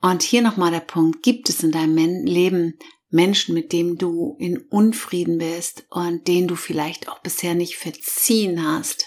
Und 0.00 0.22
hier 0.22 0.42
nochmal 0.42 0.72
der 0.72 0.80
Punkt, 0.80 1.22
gibt 1.22 1.48
es 1.48 1.62
in 1.62 1.70
deinem 1.70 2.24
Leben 2.26 2.78
Menschen, 3.12 3.54
mit 3.54 3.72
denen 3.72 3.98
du 3.98 4.36
in 4.38 4.58
Unfrieden 4.58 5.38
bist 5.38 5.84
und 5.90 6.26
denen 6.26 6.48
du 6.48 6.56
vielleicht 6.56 7.08
auch 7.08 7.20
bisher 7.20 7.54
nicht 7.54 7.76
verziehen 7.76 8.66
hast? 8.66 9.06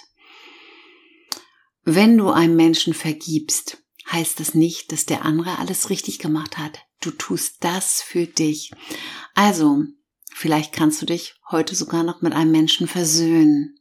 Wenn 1.83 2.17
du 2.17 2.29
einem 2.29 2.55
Menschen 2.55 2.93
vergibst, 2.93 3.83
heißt 4.11 4.39
das 4.39 4.53
nicht, 4.53 4.91
dass 4.91 5.05
der 5.05 5.25
andere 5.25 5.59
alles 5.59 5.89
richtig 5.89 6.19
gemacht 6.19 6.57
hat. 6.57 6.79
Du 7.01 7.11
tust 7.11 7.57
das 7.61 8.01
für 8.01 8.27
dich. 8.27 8.71
Also, 9.33 9.83
vielleicht 10.31 10.73
kannst 10.73 11.01
du 11.01 11.05
dich 11.05 11.35
heute 11.49 11.75
sogar 11.75 12.03
noch 12.03 12.21
mit 12.21 12.33
einem 12.33 12.51
Menschen 12.51 12.87
versöhnen. 12.87 13.79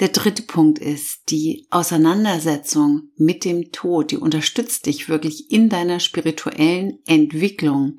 Der 0.00 0.08
dritte 0.08 0.42
Punkt 0.42 0.78
ist 0.78 1.30
die 1.30 1.66
Auseinandersetzung 1.68 3.10
mit 3.16 3.44
dem 3.44 3.70
Tod. 3.70 4.10
Die 4.10 4.16
unterstützt 4.16 4.86
dich 4.86 5.10
wirklich 5.10 5.50
in 5.50 5.68
deiner 5.68 6.00
spirituellen 6.00 7.00
Entwicklung. 7.06 7.98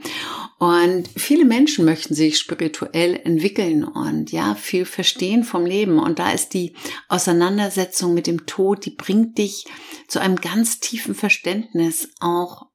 Und 0.62 1.10
viele 1.16 1.44
Menschen 1.44 1.86
möchten 1.86 2.14
sich 2.14 2.38
spirituell 2.38 3.20
entwickeln 3.24 3.84
und 3.84 4.32
ja, 4.32 4.54
viel 4.54 4.86
verstehen 4.86 5.44
vom 5.44 5.66
Leben. 5.66 5.98
Und 5.98 6.20
da 6.20 6.34
ist 6.34 6.54
die 6.54 6.76
Auseinandersetzung 7.08 8.14
mit 8.14 8.28
dem 8.28 8.46
Tod, 8.46 8.86
die 8.86 8.92
bringt 8.92 9.40
dich 9.40 9.66
zu 10.08 10.20
einem 10.20 10.36
ganz 10.36 10.80
tiefen 10.80 11.16
Verständnis 11.16 12.10
auch 12.20 12.68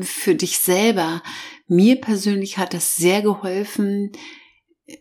für 0.00 0.34
dich 0.34 0.58
selber. 0.58 1.22
Mir 1.68 2.00
persönlich 2.00 2.56
hat 2.56 2.72
das 2.72 2.94
sehr 2.94 3.20
geholfen, 3.20 4.12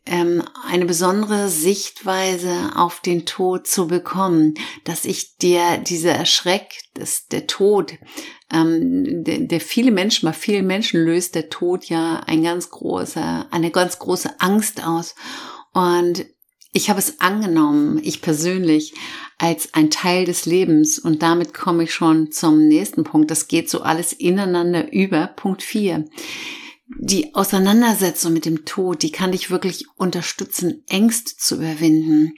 ähm, 0.06 0.44
eine 0.66 0.86
besondere 0.86 1.50
Sichtweise 1.50 2.72
auf 2.76 3.02
den 3.02 3.26
Tod 3.26 3.68
zu 3.68 3.88
bekommen, 3.88 4.54
dass 4.86 5.04
ich 5.04 5.38
dir 5.38 5.78
dieser 5.78 6.26
Schreck, 6.26 6.74
dass 6.94 7.28
der 7.28 7.48
Tod, 7.48 7.94
ähm, 8.52 9.24
der, 9.24 9.40
der 9.40 9.60
viele 9.60 9.92
Menschen, 9.92 10.28
bei 10.28 10.34
vielen 10.34 10.68
Menschen 10.68 11.04
löst 11.04 11.36
der 11.36 11.50
Tod 11.50 11.86
ja 11.86 12.22
ein 12.28 12.44
ganz 12.44 12.70
großer, 12.70 13.48
eine 13.52 13.72
ganz 13.72 14.00
große 14.00 14.40
Angst 14.40 14.86
aus. 14.86 15.16
Und 15.74 16.26
ich 16.72 16.90
habe 16.90 17.00
es 17.00 17.20
angenommen, 17.20 18.00
ich 18.02 18.22
persönlich, 18.22 18.94
als 19.38 19.74
ein 19.74 19.92
Teil 19.92 20.26
des 20.26 20.46
Lebens. 20.46 20.98
Und 20.98 21.22
damit 21.22 21.54
komme 21.54 21.84
ich 21.84 21.94
schon 21.94 22.32
zum 22.32 22.68
nächsten 22.68 23.04
Punkt. 23.04 23.30
Das 23.30 23.50
geht 23.50 23.70
so 23.70 23.82
alles 23.82 24.14
ineinander 24.14 24.94
über. 24.94 25.28
Punkt 25.28 25.62
4 25.62 26.06
die 27.00 27.34
Auseinandersetzung 27.36 28.34
mit 28.34 28.46
dem 28.46 28.66
Tod, 28.66 29.04
die 29.04 29.12
kann 29.12 29.32
dich 29.32 29.50
wirklich 29.50 29.88
unterstützen, 29.96 30.84
Ängste 30.88 31.36
zu 31.38 31.56
überwinden. 31.56 32.34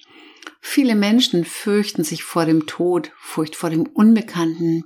Viele 0.61 0.95
Menschen 0.95 1.45
fürchten 1.45 2.03
sich 2.03 2.23
vor 2.23 2.45
dem 2.45 2.65
Tod, 2.65 3.11
Furcht 3.19 3.55
vor 3.55 3.69
dem 3.69 3.83
Unbekannten. 3.85 4.85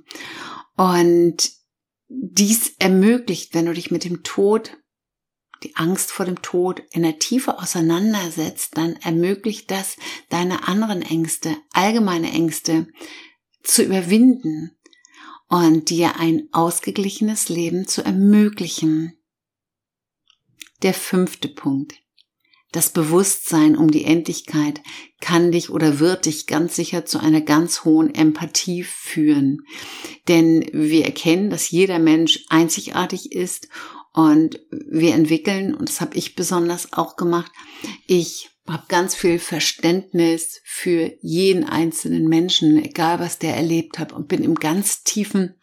Und 0.76 1.50
dies 2.08 2.74
ermöglicht, 2.78 3.54
wenn 3.54 3.66
du 3.66 3.74
dich 3.74 3.90
mit 3.90 4.04
dem 4.04 4.22
Tod, 4.22 4.76
die 5.62 5.76
Angst 5.76 6.10
vor 6.10 6.26
dem 6.26 6.42
Tod 6.42 6.82
in 6.90 7.02
der 7.02 7.18
Tiefe 7.18 7.58
auseinandersetzt, 7.58 8.76
dann 8.76 8.96
ermöglicht 8.96 9.70
das, 9.70 9.96
deine 10.28 10.66
anderen 10.68 11.02
Ängste, 11.02 11.56
allgemeine 11.72 12.32
Ängste 12.32 12.88
zu 13.62 13.82
überwinden 13.82 14.72
und 15.48 15.90
dir 15.90 16.18
ein 16.18 16.48
ausgeglichenes 16.52 17.48
Leben 17.48 17.86
zu 17.86 18.02
ermöglichen. 18.02 19.19
Der 20.82 20.94
fünfte 20.94 21.48
Punkt. 21.48 21.94
Das 22.72 22.90
Bewusstsein 22.90 23.76
um 23.76 23.90
die 23.90 24.04
Endlichkeit 24.04 24.80
kann 25.20 25.50
dich 25.50 25.70
oder 25.70 25.98
wird 25.98 26.26
dich 26.26 26.46
ganz 26.46 26.76
sicher 26.76 27.04
zu 27.04 27.18
einer 27.18 27.40
ganz 27.40 27.84
hohen 27.84 28.14
Empathie 28.14 28.84
führen. 28.84 29.66
Denn 30.28 30.64
wir 30.72 31.04
erkennen, 31.04 31.50
dass 31.50 31.70
jeder 31.70 31.98
Mensch 31.98 32.44
einzigartig 32.48 33.32
ist 33.32 33.68
und 34.12 34.60
wir 34.70 35.14
entwickeln, 35.14 35.74
und 35.74 35.88
das 35.88 36.00
habe 36.00 36.16
ich 36.16 36.36
besonders 36.36 36.92
auch 36.92 37.16
gemacht, 37.16 37.50
ich 38.06 38.50
habe 38.68 38.84
ganz 38.88 39.16
viel 39.16 39.40
Verständnis 39.40 40.60
für 40.64 41.12
jeden 41.20 41.64
einzelnen 41.64 42.28
Menschen, 42.28 42.82
egal 42.82 43.18
was 43.18 43.38
der 43.38 43.56
erlebt 43.56 43.98
hat 43.98 44.12
und 44.12 44.28
bin 44.28 44.44
im 44.44 44.54
ganz 44.54 45.02
tiefen 45.02 45.56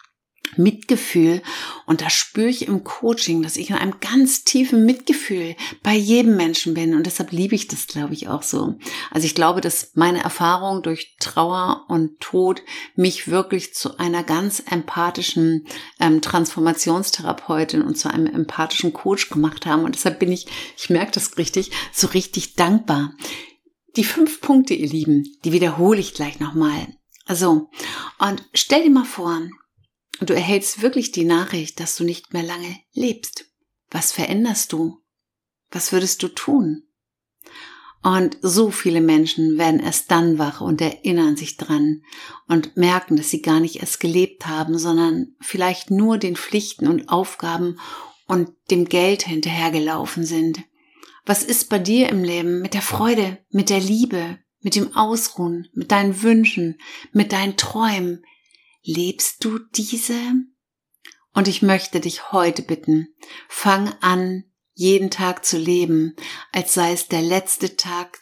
Mitgefühl. 0.55 1.41
Und 1.85 2.01
da 2.01 2.09
spüre 2.09 2.49
ich 2.49 2.67
im 2.67 2.83
Coaching, 2.83 3.41
dass 3.41 3.57
ich 3.57 3.69
in 3.69 3.75
einem 3.75 3.95
ganz 3.99 4.43
tiefen 4.43 4.85
Mitgefühl 4.85 5.55
bei 5.83 5.93
jedem 5.93 6.35
Menschen 6.35 6.73
bin. 6.73 6.95
Und 6.95 7.05
deshalb 7.05 7.31
liebe 7.31 7.55
ich 7.55 7.67
das, 7.67 7.87
glaube 7.87 8.13
ich, 8.13 8.27
auch 8.27 8.43
so. 8.43 8.75
Also 9.11 9.25
ich 9.25 9.35
glaube, 9.35 9.61
dass 9.61 9.91
meine 9.95 10.23
Erfahrung 10.23 10.83
durch 10.83 11.15
Trauer 11.19 11.85
und 11.87 12.19
Tod 12.19 12.61
mich 12.95 13.27
wirklich 13.27 13.73
zu 13.73 13.97
einer 13.97 14.23
ganz 14.23 14.63
empathischen 14.69 15.67
ähm, 15.99 16.21
Transformationstherapeutin 16.21 17.81
und 17.81 17.97
zu 17.97 18.09
einem 18.09 18.27
empathischen 18.27 18.93
Coach 18.93 19.29
gemacht 19.29 19.65
haben. 19.65 19.83
Und 19.83 19.95
deshalb 19.95 20.19
bin 20.19 20.31
ich, 20.31 20.47
ich 20.77 20.89
merke 20.89 21.11
das 21.11 21.37
richtig, 21.37 21.71
so 21.91 22.07
richtig 22.07 22.55
dankbar. 22.55 23.13
Die 23.95 24.03
fünf 24.03 24.41
Punkte, 24.41 24.75
ihr 24.75 24.87
Lieben, 24.87 25.23
die 25.43 25.51
wiederhole 25.51 25.99
ich 25.99 26.13
gleich 26.13 26.39
nochmal. 26.39 26.87
Also, 27.25 27.69
und 28.19 28.47
stell 28.53 28.83
dir 28.83 28.91
mal 28.91 29.05
vor, 29.05 29.41
und 30.19 30.29
du 30.29 30.33
erhältst 30.33 30.81
wirklich 30.81 31.11
die 31.11 31.25
Nachricht, 31.25 31.79
dass 31.79 31.95
du 31.95 32.03
nicht 32.03 32.33
mehr 32.33 32.43
lange 32.43 32.79
lebst. 32.93 33.45
Was 33.89 34.11
veränderst 34.11 34.73
du? 34.73 35.01
Was 35.71 35.91
würdest 35.91 36.23
du 36.23 36.27
tun? 36.29 36.83
Und 38.03 38.37
so 38.41 38.71
viele 38.71 39.01
Menschen 39.01 39.57
werden 39.57 39.79
erst 39.79 40.11
dann 40.11 40.37
wach 40.37 40.61
und 40.61 40.81
erinnern 40.81 41.35
sich 41.35 41.57
dran 41.57 42.03
und 42.47 42.77
merken, 42.77 43.17
dass 43.17 43.29
sie 43.29 43.41
gar 43.41 43.59
nicht 43.59 43.77
erst 43.77 43.99
gelebt 43.99 44.47
haben, 44.47 44.77
sondern 44.77 45.35
vielleicht 45.41 45.91
nur 45.91 46.17
den 46.17 46.35
Pflichten 46.35 46.87
und 46.87 47.09
Aufgaben 47.09 47.79
und 48.27 48.51
dem 48.71 48.85
Geld 48.85 49.23
hinterhergelaufen 49.23 50.25
sind. 50.25 50.63
Was 51.25 51.43
ist 51.43 51.69
bei 51.69 51.79
dir 51.79 52.09
im 52.09 52.23
Leben 52.23 52.61
mit 52.61 52.73
der 52.73 52.81
Freude, 52.81 53.39
mit 53.49 53.69
der 53.69 53.81
Liebe, 53.81 54.39
mit 54.61 54.75
dem 54.75 54.95
Ausruhen, 54.95 55.67
mit 55.73 55.91
deinen 55.91 56.21
Wünschen, 56.21 56.79
mit 57.11 57.31
deinen 57.33 57.57
Träumen, 57.57 58.23
Lebst 58.83 59.43
du 59.43 59.59
diese? 59.59 60.19
Und 61.33 61.47
ich 61.47 61.61
möchte 61.61 61.99
dich 61.99 62.31
heute 62.31 62.61
bitten, 62.61 63.09
fang 63.47 63.93
an, 64.01 64.43
jeden 64.73 65.09
Tag 65.09 65.45
zu 65.45 65.57
leben, 65.57 66.15
als 66.51 66.73
sei 66.73 66.93
es 66.93 67.07
der 67.07 67.21
letzte 67.21 67.77
Tag 67.77 68.19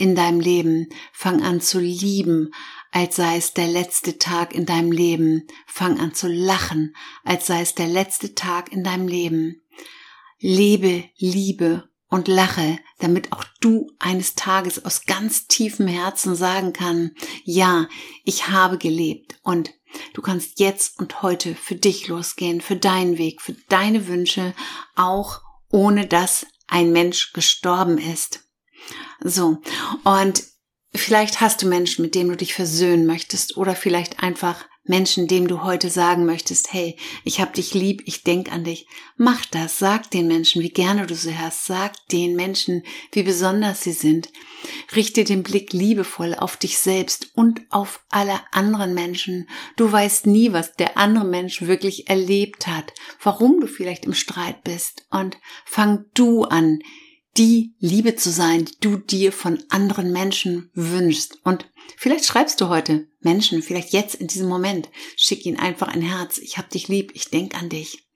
in 0.00 0.14
deinem 0.14 0.40
Leben. 0.40 0.88
Fang 1.12 1.42
an 1.42 1.60
zu 1.60 1.78
lieben, 1.78 2.52
als 2.90 3.16
sei 3.16 3.36
es 3.36 3.52
der 3.52 3.68
letzte 3.68 4.18
Tag 4.18 4.54
in 4.54 4.64
deinem 4.64 4.92
Leben. 4.92 5.46
Fang 5.66 6.00
an 6.00 6.14
zu 6.14 6.26
lachen, 6.26 6.96
als 7.22 7.46
sei 7.46 7.60
es 7.60 7.74
der 7.74 7.86
letzte 7.86 8.34
Tag 8.34 8.72
in 8.72 8.82
deinem 8.82 9.06
Leben. 9.06 9.62
Lebe, 10.38 11.04
liebe 11.18 11.90
und 12.08 12.28
lache, 12.28 12.78
damit 12.98 13.30
auch 13.32 13.44
du 13.60 13.92
eines 13.98 14.34
Tages 14.34 14.84
aus 14.84 15.04
ganz 15.04 15.48
tiefem 15.48 15.86
Herzen 15.86 16.34
sagen 16.34 16.72
kann, 16.72 17.12
ja, 17.44 17.86
ich 18.24 18.48
habe 18.48 18.78
gelebt 18.78 19.38
und 19.42 19.70
du 20.14 20.22
kannst 20.22 20.60
jetzt 20.60 20.98
und 20.98 21.22
heute 21.22 21.54
für 21.54 21.74
dich 21.74 22.08
losgehen, 22.08 22.60
für 22.60 22.76
deinen 22.76 23.18
Weg, 23.18 23.40
für 23.42 23.54
deine 23.68 24.06
Wünsche, 24.06 24.54
auch 24.96 25.40
ohne 25.70 26.06
dass 26.06 26.46
ein 26.66 26.92
Mensch 26.92 27.32
gestorben 27.32 27.98
ist. 27.98 28.40
So, 29.20 29.58
und 30.04 30.42
vielleicht 30.94 31.40
hast 31.40 31.62
du 31.62 31.66
Menschen, 31.66 32.02
mit 32.02 32.14
denen 32.14 32.30
du 32.30 32.36
dich 32.36 32.54
versöhnen 32.54 33.06
möchtest 33.06 33.56
oder 33.56 33.74
vielleicht 33.74 34.22
einfach 34.22 34.64
Menschen, 34.84 35.28
dem 35.28 35.46
du 35.46 35.62
heute 35.62 35.90
sagen 35.90 36.24
möchtest, 36.24 36.72
hey, 36.72 36.96
ich 37.24 37.40
hab 37.40 37.52
dich 37.52 37.74
lieb, 37.74 38.02
ich 38.06 38.24
denk 38.24 38.50
an 38.50 38.64
dich. 38.64 38.86
Mach 39.16 39.44
das, 39.44 39.78
sag 39.78 40.10
den 40.10 40.26
Menschen, 40.26 40.62
wie 40.62 40.70
gerne 40.70 41.06
du 41.06 41.14
sie 41.14 41.36
hast, 41.36 41.66
sag 41.66 41.94
den 42.08 42.34
Menschen, 42.34 42.82
wie 43.12 43.22
besonders 43.22 43.82
sie 43.82 43.92
sind. 43.92 44.30
Richte 44.94 45.24
den 45.24 45.42
Blick 45.42 45.72
liebevoll 45.72 46.34
auf 46.34 46.56
dich 46.56 46.78
selbst 46.78 47.30
und 47.34 47.60
auf 47.70 48.00
alle 48.08 48.40
anderen 48.52 48.94
Menschen. 48.94 49.48
Du 49.76 49.90
weißt 49.90 50.26
nie, 50.26 50.52
was 50.52 50.74
der 50.74 50.96
andere 50.96 51.26
Mensch 51.26 51.62
wirklich 51.62 52.08
erlebt 52.08 52.66
hat, 52.66 52.92
warum 53.22 53.60
du 53.60 53.66
vielleicht 53.66 54.06
im 54.06 54.14
Streit 54.14 54.64
bist 54.64 55.06
und 55.10 55.36
fang 55.66 56.06
du 56.14 56.44
an, 56.44 56.80
die 57.36 57.74
Liebe 57.78 58.16
zu 58.16 58.30
sein, 58.30 58.64
die 58.64 58.76
du 58.80 58.96
dir 58.96 59.32
von 59.32 59.62
anderen 59.68 60.10
Menschen 60.10 60.70
wünschst. 60.74 61.38
Und 61.44 61.70
vielleicht 61.96 62.24
schreibst 62.24 62.60
du 62.60 62.68
heute 62.68 63.09
Menschen, 63.20 63.62
vielleicht 63.62 63.92
jetzt 63.92 64.14
in 64.14 64.26
diesem 64.26 64.48
Moment, 64.48 64.88
schick 65.16 65.46
ihnen 65.46 65.58
einfach 65.58 65.88
ein 65.88 66.02
Herz. 66.02 66.38
Ich 66.38 66.58
hab 66.58 66.70
dich 66.70 66.88
lieb, 66.88 67.12
ich 67.14 67.30
denk 67.30 67.54
an 67.60 67.68
dich. 67.68 68.06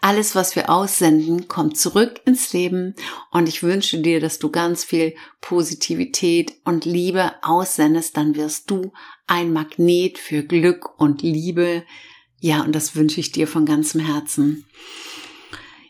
Alles, 0.00 0.34
was 0.34 0.56
wir 0.56 0.70
aussenden, 0.70 1.48
kommt 1.48 1.78
zurück 1.78 2.20
ins 2.24 2.52
Leben 2.52 2.94
und 3.30 3.48
ich 3.48 3.62
wünsche 3.62 3.98
dir, 3.98 4.20
dass 4.20 4.38
du 4.38 4.50
ganz 4.50 4.84
viel 4.84 5.14
Positivität 5.40 6.54
und 6.64 6.84
Liebe 6.84 7.32
aussendest, 7.42 8.16
dann 8.16 8.36
wirst 8.36 8.70
du 8.70 8.92
ein 9.26 9.52
Magnet 9.52 10.18
für 10.18 10.42
Glück 10.42 10.98
und 11.00 11.22
Liebe. 11.22 11.84
Ja, 12.40 12.62
und 12.62 12.72
das 12.72 12.94
wünsche 12.94 13.20
ich 13.20 13.32
dir 13.32 13.48
von 13.48 13.66
ganzem 13.66 14.00
Herzen. 14.00 14.66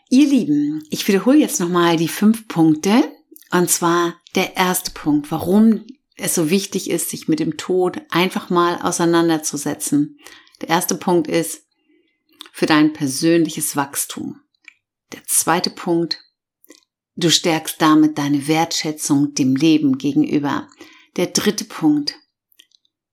Ihr 0.09 0.27
Lieben, 0.27 0.83
ich 0.89 1.07
wiederhole 1.07 1.37
jetzt 1.37 1.59
nochmal 1.59 1.97
die 1.97 2.07
fünf 2.07 2.47
Punkte. 2.47 3.03
Und 3.51 3.69
zwar 3.69 4.15
der 4.35 4.57
erste 4.57 4.91
Punkt, 4.91 5.31
warum 5.31 5.85
es 6.17 6.35
so 6.35 6.49
wichtig 6.49 6.89
ist, 6.89 7.09
sich 7.09 7.27
mit 7.27 7.39
dem 7.39 7.57
Tod 7.57 8.01
einfach 8.09 8.49
mal 8.49 8.81
auseinanderzusetzen. 8.81 10.19
Der 10.61 10.69
erste 10.69 10.95
Punkt 10.95 11.27
ist 11.27 11.63
für 12.51 12.65
dein 12.65 12.93
persönliches 12.93 13.75
Wachstum. 13.75 14.41
Der 15.13 15.23
zweite 15.25 15.69
Punkt, 15.69 16.19
du 17.15 17.29
stärkst 17.29 17.81
damit 17.81 18.17
deine 18.17 18.47
Wertschätzung 18.47 19.35
dem 19.35 19.55
Leben 19.55 19.97
gegenüber. 19.99 20.67
Der 21.15 21.27
dritte 21.27 21.65
Punkt, 21.65 22.15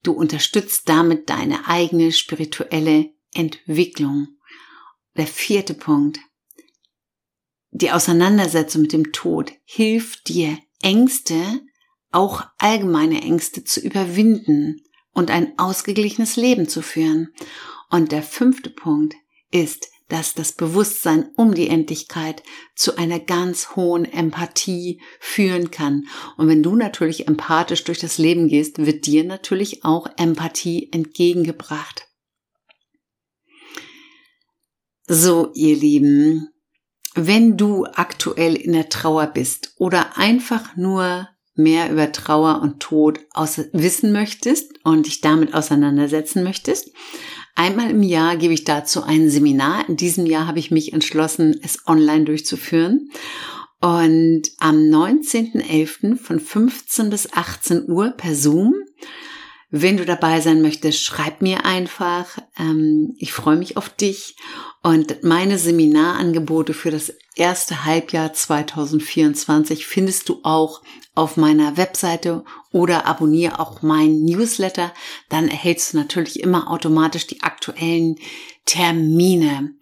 du 0.03 0.13
unterstützt 0.13 0.89
damit 0.89 1.29
deine 1.29 1.69
eigene 1.69 2.11
spirituelle 2.11 3.11
Entwicklung. 3.35 4.29
Der 5.17 5.27
vierte 5.27 5.75
Punkt, 5.75 6.19
die 7.71 7.91
Auseinandersetzung 7.91 8.83
mit 8.83 8.93
dem 8.93 9.13
Tod 9.13 9.53
hilft 9.65 10.29
dir, 10.29 10.59
Ängste, 10.81 11.61
auch 12.15 12.45
allgemeine 12.59 13.23
Ängste 13.23 13.65
zu 13.65 13.81
überwinden 13.81 14.83
und 15.13 15.31
ein 15.31 15.59
ausgeglichenes 15.59 16.37
Leben 16.37 16.69
zu 16.69 16.83
führen. 16.83 17.33
Und 17.91 18.13
der 18.13 18.23
fünfte 18.23 18.71
Punkt 18.71 19.15
ist, 19.51 19.89
dass 20.09 20.35
das 20.35 20.53
Bewusstsein 20.53 21.31
um 21.37 21.55
die 21.55 21.69
Endlichkeit 21.69 22.43
zu 22.77 22.97
einer 22.97 23.19
ganz 23.19 23.75
hohen 23.75 24.05
Empathie 24.05 25.01
führen 25.19 25.71
kann. 25.71 26.07
Und 26.37 26.49
wenn 26.49 26.63
du 26.63 26.77
natürlich 26.77 27.27
empathisch 27.27 27.85
durch 27.85 27.99
das 27.99 28.19
Leben 28.19 28.49
gehst, 28.49 28.85
wird 28.85 29.07
dir 29.07 29.25
natürlich 29.25 29.85
auch 29.85 30.07
Empathie 30.17 30.91
entgegengebracht. 30.93 32.07
So, 35.07 35.51
ihr 35.55 35.77
Lieben, 35.77 36.49
wenn 37.15 37.57
du 37.57 37.87
aktuell 37.87 38.57
in 38.57 38.73
der 38.73 38.89
Trauer 38.89 39.27
bist 39.27 39.75
oder 39.79 40.17
einfach 40.17 40.77
nur 40.77 41.29
mehr 41.55 41.91
über 41.91 42.13
Trauer 42.13 42.61
und 42.63 42.81
Tod 42.81 43.21
wissen 43.73 44.13
möchtest 44.13 44.73
und 44.85 45.07
dich 45.07 45.21
damit 45.21 45.55
auseinandersetzen 45.55 46.43
möchtest, 46.43 46.91
einmal 47.55 47.91
im 47.91 48.03
Jahr 48.03 48.37
gebe 48.37 48.55
ich 48.55 48.65
dazu 48.65 49.03
ein 49.03 49.31
Seminar. 49.31 49.89
In 49.89 49.97
diesem 49.97 50.27
Jahr 50.27 50.47
habe 50.47 50.59
ich 50.59 50.71
mich 50.71 50.93
entschlossen, 50.93 51.59
es 51.63 51.87
online 51.87 52.25
durchzuführen. 52.25 53.11
Und 53.81 54.43
am 54.59 54.77
19.11. 54.77 56.17
von 56.17 56.41
15 56.41 57.11
bis 57.11 57.33
18 57.33 57.91
Uhr 57.91 58.11
per 58.11 58.35
Zoom 58.35 58.75
wenn 59.77 59.97
du 59.97 60.05
dabei 60.05 60.41
sein 60.41 60.63
möchtest, 60.63 61.03
schreib 61.03 61.43
mir 61.43 61.65
einfach. 61.65 62.39
Ähm, 62.57 63.17
ich 63.19 63.33
freue 63.33 63.57
mich 63.57 63.77
auf 63.77 63.89
dich. 63.89 64.37
Und 64.85 65.25
meine 65.25 65.59
Seminarangebote 65.59 66.75
für 66.75 66.93
das 66.93 67.13
erste 67.35 67.85
Halbjahr 67.85 68.33
2024 68.33 69.85
findest 69.85 70.29
du 70.29 70.39
auch 70.45 70.81
auf 71.17 71.37
meiner 71.37 71.77
Webseite 71.77 72.45
oder 72.71 73.05
abonniere 73.05 73.59
auch 73.59 73.83
meinen 73.83 74.25
Newsletter. 74.25 74.93
Dann 75.29 75.49
erhältst 75.49 75.93
du 75.93 75.97
natürlich 75.97 76.39
immer 76.39 76.71
automatisch 76.71 77.27
die 77.27 77.43
aktuellen 77.43 78.21
Termine. 78.67 79.75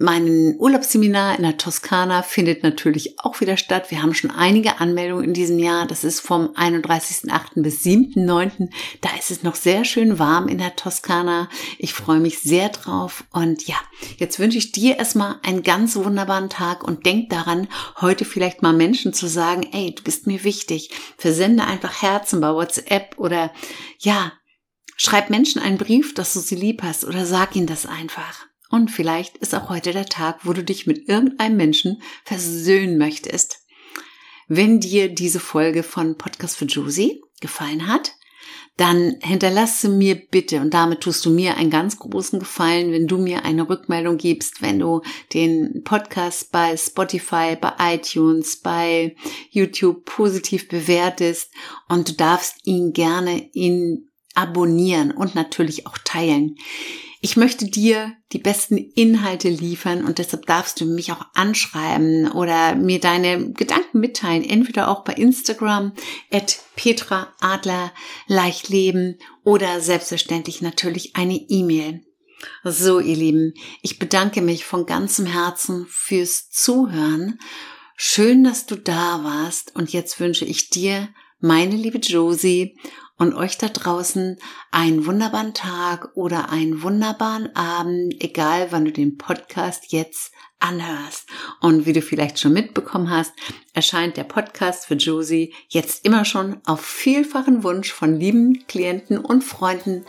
Mein 0.00 0.54
Urlaubsseminar 0.58 1.36
in 1.36 1.42
der 1.42 1.56
Toskana 1.56 2.22
findet 2.22 2.62
natürlich 2.62 3.18
auch 3.18 3.40
wieder 3.40 3.56
statt. 3.56 3.90
Wir 3.90 4.00
haben 4.00 4.14
schon 4.14 4.30
einige 4.30 4.78
Anmeldungen 4.78 5.24
in 5.24 5.34
diesem 5.34 5.58
Jahr. 5.58 5.88
Das 5.88 6.04
ist 6.04 6.20
vom 6.20 6.50
31.8. 6.54 7.62
bis 7.62 7.82
7.9. 7.84 8.70
Da 9.00 9.08
ist 9.18 9.32
es 9.32 9.42
noch 9.42 9.56
sehr 9.56 9.84
schön 9.84 10.20
warm 10.20 10.46
in 10.46 10.58
der 10.58 10.76
Toskana. 10.76 11.48
Ich 11.78 11.94
freue 11.94 12.20
mich 12.20 12.38
sehr 12.38 12.68
drauf. 12.68 13.24
Und 13.32 13.66
ja, 13.66 13.74
jetzt 14.18 14.38
wünsche 14.38 14.58
ich 14.58 14.70
dir 14.70 14.98
erstmal 14.98 15.40
einen 15.42 15.64
ganz 15.64 15.96
wunderbaren 15.96 16.48
Tag 16.48 16.84
und 16.84 17.04
denk 17.04 17.30
daran, 17.30 17.66
heute 18.00 18.24
vielleicht 18.24 18.62
mal 18.62 18.72
Menschen 18.72 19.12
zu 19.12 19.26
sagen, 19.26 19.68
ey, 19.72 19.96
du 19.96 20.04
bist 20.04 20.28
mir 20.28 20.44
wichtig. 20.44 20.90
Versende 21.16 21.64
einfach 21.64 22.02
Herzen 22.02 22.40
bei 22.40 22.54
WhatsApp 22.54 23.16
oder 23.16 23.52
ja, 23.98 24.30
schreib 24.96 25.28
Menschen 25.28 25.60
einen 25.60 25.76
Brief, 25.76 26.14
dass 26.14 26.34
du 26.34 26.38
sie 26.38 26.54
lieb 26.54 26.84
hast 26.84 27.04
oder 27.04 27.26
sag 27.26 27.56
ihnen 27.56 27.66
das 27.66 27.84
einfach. 27.84 28.47
Und 28.70 28.90
vielleicht 28.90 29.38
ist 29.38 29.54
auch 29.54 29.68
heute 29.70 29.92
der 29.92 30.06
Tag, 30.06 30.40
wo 30.44 30.52
du 30.52 30.62
dich 30.62 30.86
mit 30.86 31.08
irgendeinem 31.08 31.56
Menschen 31.56 32.02
versöhnen 32.24 32.98
möchtest. 32.98 33.64
Wenn 34.46 34.80
dir 34.80 35.08
diese 35.08 35.40
Folge 35.40 35.82
von 35.82 36.16
Podcast 36.16 36.56
für 36.56 36.64
Josie 36.64 37.22
gefallen 37.40 37.86
hat, 37.86 38.12
dann 38.78 39.16
hinterlasse 39.20 39.88
mir 39.88 40.14
bitte, 40.14 40.60
und 40.60 40.72
damit 40.72 41.00
tust 41.00 41.26
du 41.26 41.30
mir 41.30 41.56
einen 41.56 41.68
ganz 41.68 41.98
großen 41.98 42.38
Gefallen, 42.38 42.92
wenn 42.92 43.08
du 43.08 43.18
mir 43.18 43.44
eine 43.44 43.68
Rückmeldung 43.68 44.18
gibst, 44.18 44.62
wenn 44.62 44.78
du 44.78 45.02
den 45.34 45.82
Podcast 45.82 46.52
bei 46.52 46.76
Spotify, 46.76 47.56
bei 47.60 47.72
iTunes, 47.94 48.60
bei 48.60 49.16
YouTube 49.50 50.04
positiv 50.04 50.68
bewertest 50.68 51.50
und 51.88 52.08
du 52.08 52.12
darfst 52.12 52.66
ihn 52.66 52.92
gerne 52.92 53.50
in 53.52 54.07
abonnieren 54.38 55.10
und 55.10 55.34
natürlich 55.34 55.86
auch 55.88 55.98
teilen. 55.98 56.56
Ich 57.20 57.36
möchte 57.36 57.66
dir 57.66 58.12
die 58.32 58.38
besten 58.38 58.76
Inhalte 58.76 59.48
liefern 59.48 60.04
und 60.04 60.18
deshalb 60.18 60.46
darfst 60.46 60.80
du 60.80 60.84
mich 60.84 61.10
auch 61.10 61.26
anschreiben 61.34 62.30
oder 62.30 62.76
mir 62.76 63.00
deine 63.00 63.50
Gedanken 63.52 63.98
mitteilen, 63.98 64.44
entweder 64.44 64.86
auch 64.88 65.02
bei 65.02 65.14
Instagram 65.14 65.92
at 66.30 66.60
Petra 66.76 67.34
Adler 67.40 67.92
Leichtleben 68.28 69.18
oder 69.42 69.80
selbstverständlich 69.80 70.62
natürlich 70.62 71.16
eine 71.16 71.34
E-Mail. 71.34 72.04
So, 72.62 73.00
ihr 73.00 73.16
Lieben, 73.16 73.54
ich 73.82 73.98
bedanke 73.98 74.40
mich 74.40 74.64
von 74.64 74.86
ganzem 74.86 75.26
Herzen 75.26 75.88
fürs 75.90 76.50
Zuhören. 76.50 77.40
Schön, 77.96 78.44
dass 78.44 78.66
du 78.66 78.76
da 78.76 79.24
warst 79.24 79.74
und 79.74 79.92
jetzt 79.92 80.20
wünsche 80.20 80.44
ich 80.44 80.70
dir, 80.70 81.08
meine 81.40 81.74
liebe 81.74 81.98
Josie, 81.98 82.76
und 83.18 83.34
euch 83.34 83.58
da 83.58 83.68
draußen 83.68 84.38
einen 84.70 85.04
wunderbaren 85.06 85.52
Tag 85.52 86.10
oder 86.14 86.50
einen 86.50 86.82
wunderbaren 86.82 87.54
Abend, 87.54 88.14
egal 88.22 88.68
wann 88.70 88.84
du 88.84 88.92
den 88.92 89.18
Podcast 89.18 89.92
jetzt 89.92 90.32
anhörst. 90.60 91.26
Und 91.60 91.86
wie 91.86 91.92
du 91.92 92.02
vielleicht 92.02 92.38
schon 92.38 92.52
mitbekommen 92.52 93.10
hast, 93.10 93.32
erscheint 93.74 94.16
der 94.16 94.24
Podcast 94.24 94.86
für 94.86 94.94
Josie 94.94 95.54
jetzt 95.68 96.04
immer 96.04 96.24
schon 96.24 96.60
auf 96.64 96.80
vielfachen 96.80 97.62
Wunsch 97.62 97.92
von 97.92 98.18
lieben 98.18 98.66
Klienten 98.66 99.18
und 99.18 99.42
Freunden 99.44 100.04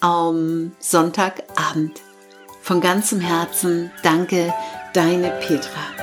am 0.00 0.72
Sonntagabend. 0.78 2.00
Von 2.62 2.80
ganzem 2.80 3.20
Herzen 3.20 3.90
danke, 4.02 4.52
deine 4.92 5.30
Petra. 5.40 5.95